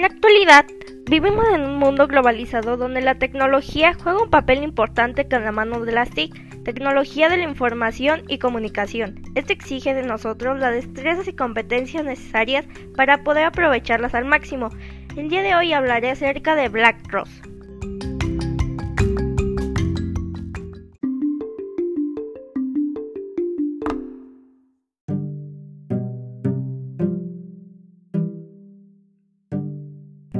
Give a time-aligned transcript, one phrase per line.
[0.00, 0.64] En la actualidad,
[1.10, 5.84] vivimos en un mundo globalizado donde la tecnología juega un papel importante con la mano
[5.84, 9.20] de las TIC, tecnología de la información y comunicación.
[9.34, 12.64] Esto exige de nosotros las destrezas y competencias necesarias
[12.96, 14.70] para poder aprovecharlas al máximo.
[15.18, 16.96] El día de hoy hablaré acerca de Black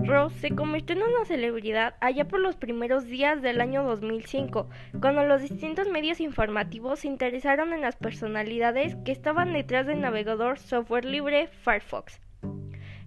[0.05, 0.39] Rose.
[0.39, 4.69] Se convirtió en una celebridad allá por los primeros días del año 2005,
[5.01, 10.59] cuando los distintos medios informativos se interesaron en las personalidades que estaban detrás del navegador
[10.59, 12.21] software libre Firefox.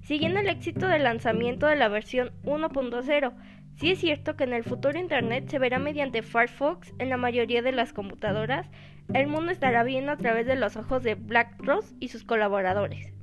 [0.02, 3.34] Siguiendo el éxito del lanzamiento de la versión 1.0,
[3.78, 7.62] sí es cierto que en el futuro Internet se verá mediante Firefox en la mayoría
[7.62, 8.70] de las computadoras,
[9.14, 13.14] el mundo estará viendo a través de los ojos de Black Rose y sus colaboradores.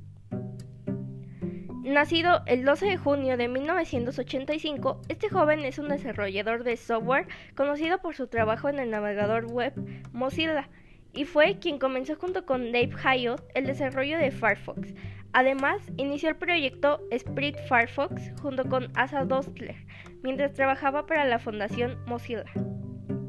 [1.83, 7.99] Nacido el 12 de junio de 1985, este joven es un desarrollador de software conocido
[7.99, 9.73] por su trabajo en el navegador web
[10.11, 10.69] Mozilla
[11.11, 14.93] y fue quien comenzó junto con Dave Hyatt el desarrollo de Firefox.
[15.33, 19.77] Además, inició el proyecto Spirit Firefox junto con Asa Dostler
[20.21, 22.45] mientras trabajaba para la fundación Mozilla.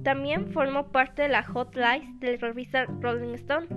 [0.04, 3.68] También formó parte de la Hotline de la revista Rolling Stone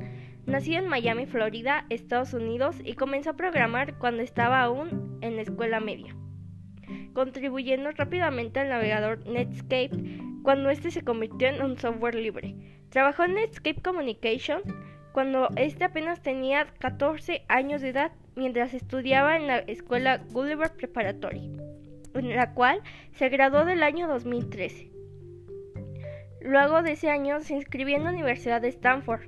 [0.46, 5.42] Nació en Miami, Florida, Estados Unidos, y comenzó a programar cuando estaba aún en la
[5.42, 6.16] escuela media,
[7.14, 9.90] contribuyendo rápidamente al navegador Netscape
[10.44, 12.56] cuando este se convirtió en un software libre.
[12.90, 14.62] Trabajó en Netscape Communication
[15.12, 21.52] cuando este apenas tenía 14 años de edad mientras estudiaba en la escuela Gulliver Preparatory,
[22.14, 22.82] en la cual
[23.14, 24.92] se graduó del año 2013.
[26.42, 29.28] Luego de ese año se inscribió en la Universidad de Stanford,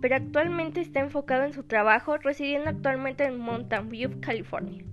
[0.00, 4.84] pero actualmente está enfocado en su trabajo, residiendo actualmente en Mountain View, California.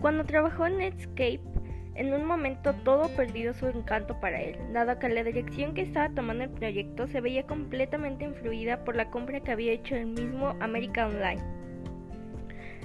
[0.00, 1.40] Cuando trabajó en Netscape,
[1.94, 6.12] en un momento todo perdió su encanto para él, dado que la dirección que estaba
[6.14, 10.56] tomando el proyecto se veía completamente influida por la compra que había hecho el mismo
[10.60, 11.63] America Online.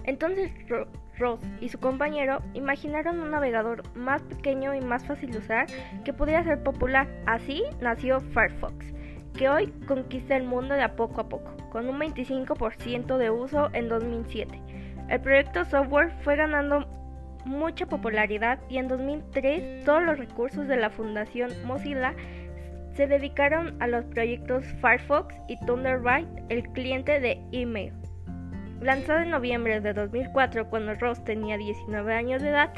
[0.03, 0.51] Entonces
[1.17, 5.67] Ross y su compañero imaginaron un navegador más pequeño y más fácil de usar
[6.03, 7.07] que pudiera ser popular.
[7.25, 8.93] Así nació Firefox,
[9.37, 13.69] que hoy conquista el mundo de a poco a poco, con un 25% de uso
[13.73, 14.61] en 2007.
[15.09, 16.87] El proyecto software fue ganando
[17.45, 22.13] mucha popularidad y en 2003 todos los recursos de la Fundación Mozilla
[22.93, 27.93] se dedicaron a los proyectos Firefox y Thunderbird, el cliente de email.
[28.81, 32.73] Lanzado en noviembre de 2004 cuando Ross tenía 19 años de edad,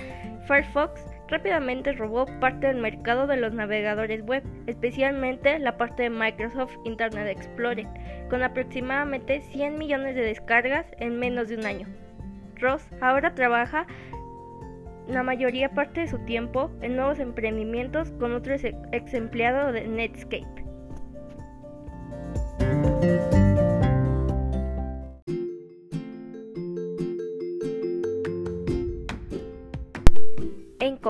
[0.47, 6.75] Firefox rápidamente robó parte del mercado de los navegadores web, especialmente la parte de Microsoft
[6.85, 7.87] Internet Explorer,
[8.29, 11.87] con aproximadamente 100 millones de descargas en menos de un año.
[12.59, 13.85] Ross ahora trabaja
[15.07, 20.61] la mayoría parte de su tiempo en nuevos emprendimientos con otro ex empleado de Netscape.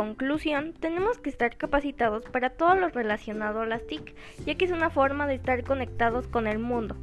[0.01, 4.16] Conclusión, tenemos que estar capacitados para todo lo relacionado a las TIC,
[4.47, 6.95] ya que es una forma de estar conectados con el mundo.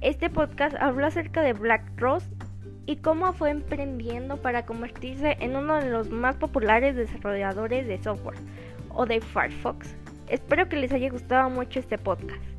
[0.00, 2.26] Este podcast habla acerca de Black Rose
[2.86, 8.38] y cómo fue emprendiendo para convertirse en uno de los más populares desarrolladores de software
[8.88, 9.94] o de Firefox.
[10.26, 12.49] Espero que les haya gustado mucho este podcast.